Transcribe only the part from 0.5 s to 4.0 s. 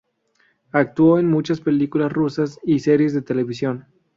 Actuó en muchas películas rusas y series de televisión.